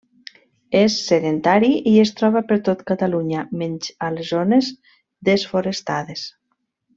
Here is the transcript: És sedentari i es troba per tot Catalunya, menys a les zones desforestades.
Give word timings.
És 0.77 0.93
sedentari 1.09 1.69
i 1.91 1.93
es 2.05 2.13
troba 2.21 2.41
per 2.51 2.57
tot 2.69 2.81
Catalunya, 2.93 3.43
menys 3.63 3.93
a 4.07 4.11
les 4.17 4.33
zones 4.37 4.71
desforestades. 5.31 6.27